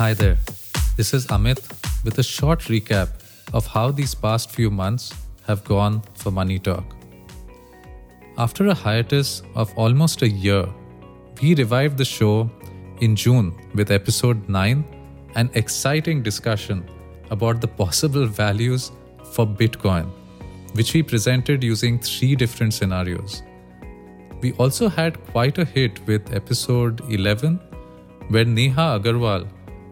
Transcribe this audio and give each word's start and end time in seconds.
Hi 0.00 0.14
there, 0.14 0.38
this 0.96 1.12
is 1.12 1.26
Amit 1.26 1.58
with 2.04 2.18
a 2.18 2.22
short 2.22 2.60
recap 2.60 3.08
of 3.52 3.66
how 3.66 3.90
these 3.90 4.14
past 4.14 4.50
few 4.50 4.70
months 4.70 5.12
have 5.46 5.62
gone 5.62 6.00
for 6.14 6.30
Money 6.30 6.58
Talk. 6.58 6.96
After 8.38 8.68
a 8.68 8.72
hiatus 8.72 9.42
of 9.54 9.76
almost 9.76 10.22
a 10.22 10.28
year, 10.30 10.64
we 11.42 11.54
revived 11.54 11.98
the 11.98 12.06
show 12.06 12.50
in 13.02 13.14
June 13.14 13.52
with 13.74 13.90
episode 13.90 14.48
9 14.48 14.82
an 15.34 15.50
exciting 15.52 16.22
discussion 16.22 16.82
about 17.30 17.60
the 17.60 17.68
possible 17.68 18.24
values 18.24 18.90
for 19.34 19.46
Bitcoin, 19.46 20.10
which 20.72 20.94
we 20.94 21.02
presented 21.02 21.62
using 21.62 21.98
three 21.98 22.34
different 22.34 22.72
scenarios. 22.72 23.42
We 24.40 24.52
also 24.52 24.88
had 24.88 25.22
quite 25.26 25.58
a 25.58 25.66
hit 25.66 26.00
with 26.06 26.34
episode 26.34 27.02
11, 27.10 27.60
where 28.30 28.46
Neha 28.46 28.98
Agarwal 28.98 29.46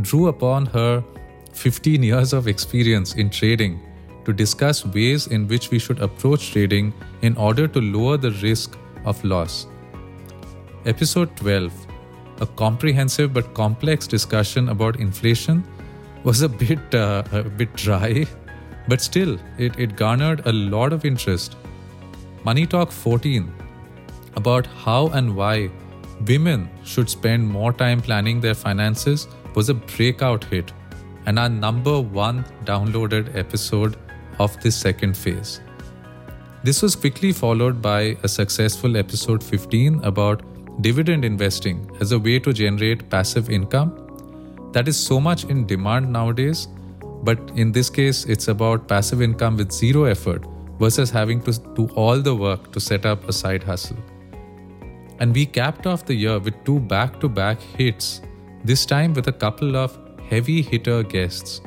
drew 0.00 0.28
upon 0.28 0.66
her 0.66 1.04
15 1.52 2.02
years 2.02 2.32
of 2.32 2.48
experience 2.48 3.14
in 3.14 3.30
trading 3.30 3.80
to 4.24 4.32
discuss 4.32 4.84
ways 4.86 5.26
in 5.26 5.46
which 5.48 5.70
we 5.70 5.78
should 5.78 6.00
approach 6.00 6.52
trading 6.52 6.92
in 7.22 7.36
order 7.36 7.66
to 7.68 7.80
lower 7.80 8.16
the 8.16 8.30
risk 8.42 8.78
of 9.04 9.22
loss. 9.24 9.66
Episode 10.86 11.36
12, 11.36 11.72
a 12.40 12.46
comprehensive 12.46 13.32
but 13.32 13.52
complex 13.54 14.06
discussion 14.06 14.68
about 14.68 14.96
inflation, 14.96 15.64
was 16.24 16.42
a 16.42 16.48
bit 16.48 16.94
uh, 16.94 17.22
a 17.32 17.42
bit 17.42 17.72
dry, 17.74 18.26
but 18.88 19.00
still 19.00 19.38
it, 19.58 19.78
it 19.78 19.96
garnered 19.96 20.46
a 20.46 20.52
lot 20.52 20.92
of 20.92 21.04
interest. 21.04 21.56
Money 22.44 22.66
Talk 22.66 22.90
14 22.90 23.52
about 24.36 24.66
how 24.66 25.08
and 25.08 25.36
why 25.36 25.70
women 26.26 26.68
should 26.84 27.08
spend 27.10 27.46
more 27.46 27.72
time 27.72 28.00
planning 28.00 28.40
their 28.40 28.54
finances 28.54 29.26
was 29.54 29.68
a 29.68 29.74
breakout 29.74 30.44
hit 30.44 30.72
and 31.26 31.38
our 31.38 31.48
number 31.48 32.00
one 32.00 32.44
downloaded 32.64 33.36
episode 33.36 33.96
of 34.38 34.60
this 34.62 34.76
second 34.76 35.16
phase. 35.16 35.60
This 36.64 36.82
was 36.82 36.94
quickly 36.94 37.32
followed 37.32 37.82
by 37.82 38.16
a 38.22 38.28
successful 38.28 38.96
episode 38.96 39.42
15 39.42 40.04
about 40.04 40.42
dividend 40.80 41.24
investing 41.24 41.90
as 42.00 42.12
a 42.12 42.18
way 42.18 42.38
to 42.38 42.52
generate 42.52 43.08
passive 43.10 43.50
income. 43.50 43.90
That 44.72 44.88
is 44.88 44.96
so 44.96 45.20
much 45.20 45.44
in 45.44 45.66
demand 45.66 46.12
nowadays, 46.12 46.68
but 47.22 47.38
in 47.56 47.72
this 47.72 47.90
case, 47.90 48.24
it's 48.24 48.48
about 48.48 48.88
passive 48.88 49.22
income 49.22 49.56
with 49.56 49.70
zero 49.70 50.04
effort 50.04 50.44
versus 50.78 51.10
having 51.10 51.42
to 51.42 51.52
do 51.74 51.88
all 51.94 52.20
the 52.20 52.34
work 52.34 52.72
to 52.72 52.80
set 52.80 53.06
up 53.06 53.28
a 53.28 53.32
side 53.32 53.62
hustle. 53.62 53.98
And 55.20 55.34
we 55.34 55.46
capped 55.46 55.86
off 55.86 56.06
the 56.06 56.14
year 56.14 56.38
with 56.38 56.64
two 56.64 56.80
back 56.80 57.20
to 57.20 57.28
back 57.28 57.60
hits, 57.60 58.22
this 58.64 58.86
time 58.86 59.12
with 59.12 59.26
a 59.28 59.32
couple 59.32 59.76
of 59.76 59.98
heavy 60.28 60.62
hitter 60.62 61.02
guests. 61.02 61.60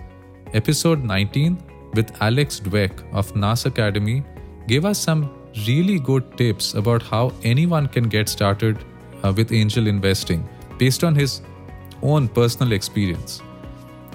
Episode 0.53 1.03
19 1.03 1.61
with 1.93 2.11
Alex 2.21 2.59
Dwek 2.59 3.03
of 3.13 3.35
NAS 3.35 3.65
Academy 3.65 4.23
gave 4.67 4.85
us 4.85 4.97
some 4.97 5.29
really 5.67 5.99
good 5.99 6.37
tips 6.37 6.73
about 6.73 7.01
how 7.01 7.33
anyone 7.43 7.87
can 7.87 8.07
get 8.07 8.29
started 8.29 8.77
uh, 9.23 9.33
with 9.35 9.51
angel 9.51 9.87
investing 9.87 10.47
based 10.77 11.03
on 11.03 11.15
his 11.15 11.41
own 12.01 12.27
personal 12.27 12.71
experience. 12.71 13.41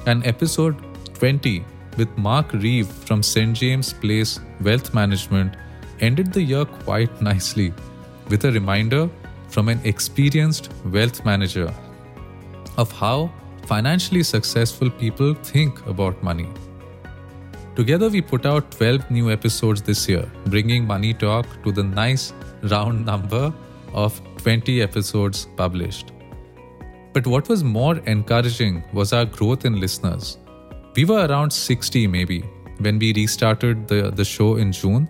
And 0.06 0.26
episode 0.26 0.76
20 1.14 1.64
with 1.98 2.16
Mark 2.16 2.52
Reeve 2.54 2.86
from 2.88 3.22
St. 3.22 3.54
James 3.54 3.92
Place 3.92 4.40
Wealth 4.62 4.94
Management 4.94 5.56
ended 6.00 6.32
the 6.32 6.42
year 6.42 6.64
quite 6.64 7.20
nicely 7.20 7.74
with 8.28 8.44
a 8.46 8.52
reminder 8.52 9.10
from 9.48 9.68
an 9.68 9.80
experienced 9.84 10.70
wealth 10.86 11.24
manager 11.24 11.72
of 12.76 12.92
how 12.92 13.30
financially 13.66 14.22
successful 14.22 14.90
people 14.90 15.34
think 15.34 15.84
about 15.86 16.22
money. 16.22 16.48
Together, 17.76 18.08
we 18.08 18.20
put 18.20 18.46
out 18.46 18.70
12 18.72 19.10
new 19.10 19.30
episodes 19.30 19.80
this 19.80 20.08
year, 20.08 20.30
bringing 20.46 20.86
Money 20.86 21.14
Talk 21.14 21.46
to 21.64 21.72
the 21.72 21.82
nice 21.82 22.32
round 22.62 23.06
number 23.06 23.52
of 23.94 24.20
20 24.38 24.82
episodes 24.82 25.46
published. 25.56 26.12
But 27.12 27.26
what 27.26 27.48
was 27.48 27.64
more 27.64 27.96
encouraging 28.06 28.84
was 28.92 29.12
our 29.12 29.24
growth 29.24 29.64
in 29.64 29.80
listeners. 29.80 30.38
We 30.96 31.04
were 31.04 31.26
around 31.26 31.52
60 31.52 32.06
maybe 32.06 32.40
when 32.78 32.98
we 32.98 33.12
restarted 33.12 33.88
the, 33.88 34.10
the 34.10 34.24
show 34.24 34.56
in 34.56 34.72
June, 34.72 35.08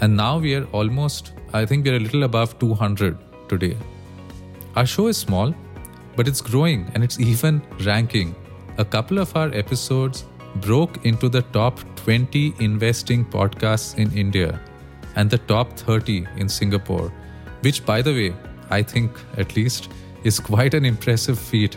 and 0.00 0.16
now 0.16 0.38
we 0.38 0.54
are 0.54 0.64
almost, 0.66 1.32
I 1.52 1.64
think 1.66 1.84
we're 1.84 1.96
a 1.96 2.00
little 2.00 2.24
above 2.24 2.58
200 2.58 3.18
today. 3.48 3.76
Our 4.76 4.86
show 4.86 5.06
is 5.08 5.16
small, 5.16 5.54
but 6.16 6.28
it's 6.28 6.40
growing 6.40 6.90
and 6.94 7.02
it's 7.04 7.20
even 7.20 7.62
ranking. 7.84 8.34
A 8.78 8.84
couple 8.84 9.18
of 9.18 9.34
our 9.36 9.52
episodes 9.54 10.24
broke 10.56 11.04
into 11.04 11.28
the 11.28 11.42
top 11.42 11.80
20 11.96 12.54
investing 12.58 13.24
podcasts 13.24 13.96
in 13.96 14.12
India 14.16 14.60
and 15.16 15.30
the 15.30 15.38
top 15.38 15.76
30 15.78 16.26
in 16.36 16.48
Singapore, 16.48 17.12
which, 17.60 17.84
by 17.84 18.02
the 18.02 18.12
way, 18.12 18.34
I 18.70 18.82
think 18.82 19.10
at 19.36 19.56
least 19.56 19.90
is 20.24 20.40
quite 20.40 20.74
an 20.74 20.84
impressive 20.84 21.38
feat 21.38 21.76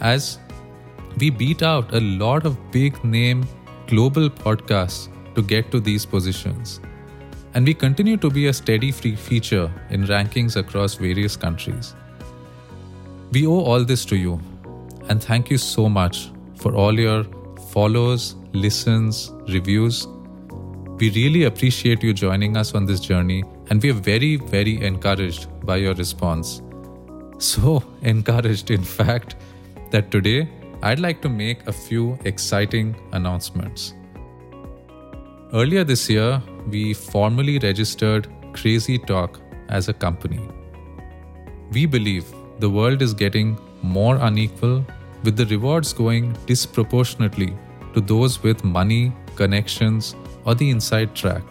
as 0.00 0.38
we 1.18 1.30
beat 1.30 1.62
out 1.62 1.94
a 1.94 2.00
lot 2.00 2.46
of 2.46 2.56
big 2.70 3.02
name 3.04 3.46
global 3.86 4.28
podcasts 4.28 5.08
to 5.34 5.42
get 5.42 5.70
to 5.72 5.80
these 5.80 6.04
positions. 6.04 6.80
And 7.54 7.66
we 7.66 7.74
continue 7.74 8.16
to 8.18 8.30
be 8.30 8.46
a 8.46 8.52
steady 8.52 8.92
free 8.92 9.16
feature 9.16 9.72
in 9.90 10.04
rankings 10.04 10.56
across 10.56 10.94
various 10.94 11.36
countries. 11.36 11.94
We 13.30 13.46
owe 13.46 13.60
all 13.60 13.84
this 13.84 14.06
to 14.06 14.16
you, 14.16 14.40
and 15.10 15.22
thank 15.22 15.50
you 15.50 15.58
so 15.58 15.86
much 15.86 16.30
for 16.56 16.74
all 16.74 16.98
your 16.98 17.24
follows, 17.72 18.36
listens, 18.52 19.32
reviews. 19.48 20.06
We 20.98 21.10
really 21.10 21.44
appreciate 21.44 22.02
you 22.02 22.14
joining 22.14 22.56
us 22.56 22.74
on 22.74 22.86
this 22.86 23.00
journey, 23.00 23.44
and 23.68 23.82
we 23.82 23.90
are 23.90 24.00
very, 24.08 24.36
very 24.36 24.80
encouraged 24.82 25.46
by 25.66 25.76
your 25.76 25.94
response. 25.94 26.62
So 27.36 27.82
encouraged, 28.02 28.70
in 28.70 28.82
fact, 28.82 29.36
that 29.90 30.10
today 30.10 30.48
I'd 30.82 30.98
like 30.98 31.20
to 31.20 31.28
make 31.28 31.66
a 31.66 31.72
few 31.72 32.18
exciting 32.24 32.96
announcements. 33.12 33.92
Earlier 35.52 35.84
this 35.84 36.08
year, 36.08 36.42
we 36.70 36.94
formally 36.94 37.58
registered 37.58 38.26
Crazy 38.54 38.98
Talk 38.98 39.38
as 39.68 39.88
a 39.90 39.92
company. 39.92 40.40
We 41.72 41.84
believe 41.84 42.24
the 42.58 42.68
world 42.68 43.02
is 43.02 43.14
getting 43.14 43.58
more 43.82 44.16
unequal, 44.16 44.84
with 45.24 45.36
the 45.36 45.46
rewards 45.46 45.92
going 45.92 46.36
disproportionately 46.46 47.56
to 47.94 48.00
those 48.00 48.42
with 48.42 48.64
money, 48.64 49.12
connections, 49.36 50.14
or 50.44 50.54
the 50.54 50.70
inside 50.70 51.14
track. 51.14 51.42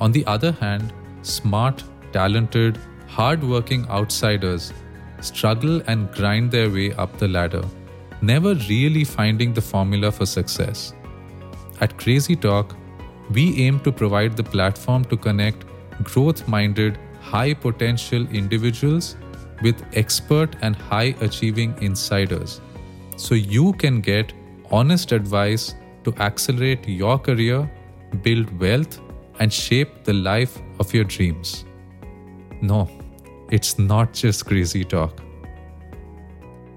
On 0.00 0.12
the 0.12 0.24
other 0.26 0.52
hand, 0.52 0.92
smart, 1.22 1.82
talented, 2.12 2.78
hard-working 3.08 3.86
outsiders 3.88 4.72
struggle 5.20 5.82
and 5.86 6.10
grind 6.12 6.50
their 6.50 6.70
way 6.70 6.92
up 6.94 7.18
the 7.18 7.28
ladder, 7.28 7.62
never 8.22 8.54
really 8.68 9.04
finding 9.04 9.52
the 9.52 9.60
formula 9.60 10.10
for 10.10 10.26
success. 10.26 10.94
At 11.80 11.96
Crazy 11.98 12.36
Talk, 12.36 12.76
we 13.30 13.56
aim 13.62 13.80
to 13.80 13.92
provide 13.92 14.36
the 14.36 14.42
platform 14.42 15.04
to 15.06 15.16
connect 15.16 15.64
growth 16.02 16.46
minded, 16.48 16.98
high 17.20 17.54
potential 17.54 18.26
individuals 18.28 19.16
with 19.62 19.84
expert 19.94 20.56
and 20.62 20.76
high 20.76 21.14
achieving 21.20 21.74
insiders 21.82 22.60
so 23.16 23.34
you 23.34 23.72
can 23.74 24.00
get 24.00 24.32
honest 24.70 25.12
advice 25.12 25.74
to 26.04 26.14
accelerate 26.16 26.88
your 26.88 27.18
career, 27.18 27.70
build 28.22 28.58
wealth, 28.58 29.00
and 29.38 29.52
shape 29.52 30.04
the 30.04 30.12
life 30.12 30.58
of 30.78 30.92
your 30.94 31.04
dreams. 31.04 31.64
No, 32.62 32.88
it's 33.50 33.78
not 33.78 34.12
just 34.12 34.46
crazy 34.46 34.84
talk. 34.84 35.20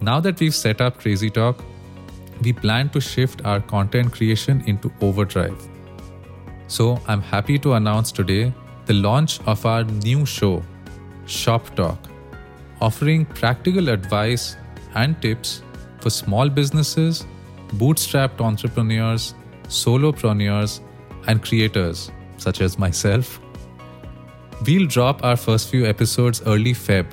Now 0.01 0.19
that 0.19 0.39
we've 0.39 0.53
set 0.53 0.81
up 0.81 0.99
Crazy 0.99 1.29
Talk, 1.29 1.63
we 2.41 2.51
plan 2.51 2.89
to 2.89 2.99
shift 2.99 3.45
our 3.45 3.61
content 3.61 4.11
creation 4.11 4.61
into 4.67 4.91
overdrive. 4.99 5.69
So 6.67 6.99
I'm 7.07 7.21
happy 7.21 7.57
to 7.59 7.73
announce 7.75 8.11
today 8.11 8.53
the 8.85 8.95
launch 8.95 9.39
of 9.47 9.65
our 9.65 9.85
new 9.85 10.25
show, 10.25 10.61
Shop 11.25 11.73
Talk 11.75 11.97
offering 12.83 13.25
practical 13.25 13.89
advice 13.89 14.57
and 14.95 15.21
tips 15.21 15.61
for 16.01 16.09
small 16.09 16.49
businesses, 16.49 17.25
bootstrapped 17.83 18.41
entrepreneurs, 18.41 19.33
solopreneurs, 19.67 20.81
and 21.27 21.41
creators 21.41 22.11
such 22.37 22.59
as 22.59 22.77
myself. 22.77 23.39
We'll 24.67 24.87
drop 24.87 25.23
our 25.23 25.37
first 25.37 25.69
few 25.69 25.85
episodes 25.85 26.41
early 26.45 26.73
Feb, 26.73 27.05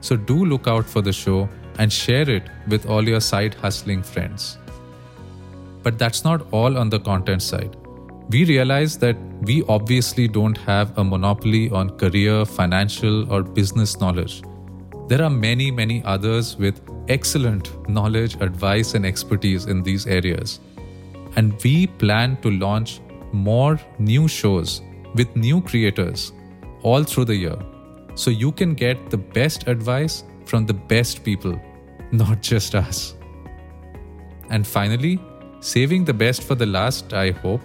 so 0.00 0.16
do 0.16 0.44
look 0.44 0.68
out 0.68 0.86
for 0.86 1.02
the 1.02 1.12
show 1.12 1.48
and 1.78 1.92
share 1.92 2.28
it 2.30 2.44
with 2.68 2.86
all 2.86 3.08
your 3.08 3.20
side 3.20 3.54
hustling 3.54 4.02
friends. 4.02 4.58
But 5.82 5.98
that's 5.98 6.22
not 6.22 6.46
all 6.52 6.78
on 6.78 6.90
the 6.90 7.00
content 7.00 7.42
side. 7.42 7.76
We 8.30 8.44
realize 8.44 8.98
that 8.98 9.16
we 9.42 9.62
obviously 9.68 10.28
don't 10.28 10.58
have 10.58 10.96
a 10.98 11.02
monopoly 11.02 11.70
on 11.70 11.90
career, 11.98 12.44
financial, 12.44 13.32
or 13.32 13.42
business 13.42 13.98
knowledge 14.00 14.42
there 15.08 15.22
are 15.22 15.30
many, 15.30 15.70
many 15.70 16.02
others 16.04 16.56
with 16.58 16.82
excellent 17.08 17.88
knowledge, 17.88 18.34
advice, 18.42 18.94
and 18.94 19.06
expertise 19.06 19.64
in 19.64 19.82
these 19.82 20.06
areas. 20.06 20.60
And 21.36 21.54
we 21.64 21.86
plan 21.86 22.36
to 22.42 22.50
launch 22.50 23.00
more 23.32 23.80
new 23.98 24.28
shows 24.28 24.82
with 25.14 25.34
new 25.34 25.62
creators 25.62 26.32
all 26.82 27.04
through 27.04 27.24
the 27.24 27.34
year. 27.34 27.56
So 28.16 28.30
you 28.30 28.52
can 28.52 28.74
get 28.74 29.08
the 29.08 29.16
best 29.16 29.66
advice 29.66 30.24
from 30.44 30.66
the 30.66 30.74
best 30.74 31.24
people, 31.24 31.58
not 32.12 32.42
just 32.42 32.74
us. 32.74 33.14
And 34.50 34.66
finally, 34.66 35.18
saving 35.60 36.04
the 36.04 36.14
best 36.14 36.42
for 36.42 36.54
the 36.54 36.66
last, 36.66 37.14
I 37.14 37.30
hope, 37.30 37.62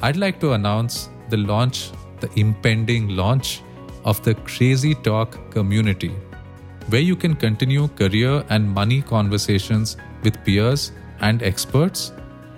I'd 0.00 0.16
like 0.16 0.40
to 0.40 0.52
announce 0.52 1.10
the 1.28 1.36
launch, 1.36 1.90
the 2.20 2.30
impending 2.36 3.08
launch 3.08 3.62
of 4.04 4.22
the 4.22 4.34
Crazy 4.34 4.94
Talk 4.94 5.50
community, 5.50 6.12
where 6.88 7.00
you 7.00 7.16
can 7.16 7.34
continue 7.34 7.88
career 7.88 8.44
and 8.50 8.68
money 8.68 9.02
conversations 9.02 9.96
with 10.22 10.42
peers 10.44 10.92
and 11.20 11.42
experts 11.42 12.12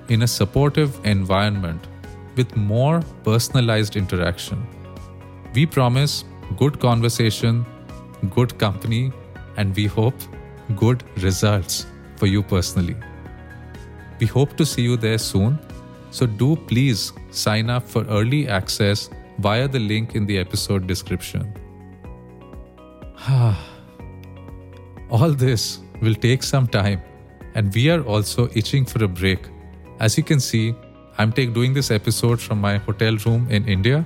in 0.08 0.22
a 0.22 0.26
supportive 0.26 0.98
environment 1.04 1.86
with 2.36 2.56
more 2.56 3.00
personalized 3.24 3.96
interaction. 3.96 4.66
We 5.54 5.66
promise 5.66 6.24
good 6.56 6.78
conversation, 6.80 7.64
good 8.30 8.58
company, 8.58 9.12
and 9.56 9.74
we 9.74 9.86
hope 9.86 10.14
good 10.76 11.02
results 11.22 11.86
for 12.16 12.26
you 12.26 12.42
personally. 12.42 12.96
We 14.20 14.26
hope 14.26 14.56
to 14.56 14.66
see 14.66 14.82
you 14.82 14.96
there 14.96 15.18
soon, 15.18 15.58
so 16.10 16.26
do 16.26 16.56
please 16.56 17.12
sign 17.30 17.70
up 17.70 17.88
for 17.88 18.04
early 18.06 18.48
access 18.48 19.10
via 19.38 19.68
the 19.68 19.78
link 19.78 20.14
in 20.14 20.26
the 20.26 20.38
episode 20.38 20.86
description. 20.86 21.52
All 25.10 25.30
this 25.30 25.80
will 26.00 26.14
take 26.14 26.42
some 26.42 26.66
time, 26.66 27.02
and 27.54 27.72
we 27.74 27.90
are 27.90 28.02
also 28.02 28.48
itching 28.54 28.84
for 28.84 29.04
a 29.04 29.08
break. 29.08 29.40
As 30.00 30.16
you 30.18 30.24
can 30.24 30.40
see, 30.40 30.74
I'm 31.18 31.30
doing 31.30 31.72
this 31.72 31.90
episode 31.90 32.40
from 32.40 32.60
my 32.60 32.76
hotel 32.76 33.16
room 33.24 33.46
in 33.50 33.66
India. 33.66 34.04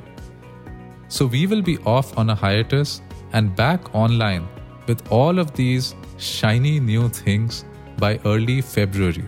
So 1.08 1.26
we 1.26 1.46
will 1.46 1.62
be 1.62 1.78
off 1.78 2.16
on 2.16 2.30
a 2.30 2.34
hiatus 2.34 3.02
and 3.32 3.54
back 3.56 3.94
online 3.94 4.46
with 4.86 5.10
all 5.10 5.38
of 5.38 5.52
these 5.54 5.94
shiny 6.18 6.78
new 6.78 7.08
things 7.08 7.64
by 7.98 8.20
early 8.24 8.60
February. 8.60 9.24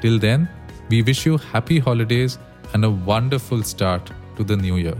Till 0.00 0.18
then, 0.18 0.48
we 0.88 1.02
wish 1.02 1.26
you 1.26 1.36
happy 1.36 1.78
holidays 1.78 2.38
and 2.72 2.84
a 2.84 2.90
wonderful 2.90 3.62
start 3.62 4.10
to 4.38 4.44
the 4.44 4.56
new 4.56 4.76
year. 4.76 4.96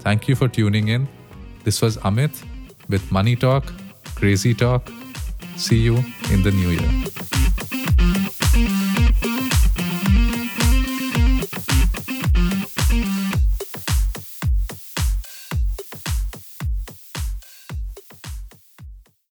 Thank 0.00 0.28
you 0.28 0.36
for 0.36 0.48
tuning 0.48 0.88
in. 0.88 1.08
This 1.64 1.80
was 1.80 1.96
Amit 1.98 2.44
with 2.88 3.10
Money 3.10 3.36
Talk, 3.36 3.64
Crazy 4.16 4.54
Talk. 4.54 4.90
See 5.56 5.78
you 5.78 5.96
in 6.30 6.42
the 6.42 6.50
new 6.50 6.70
year. 6.70 7.05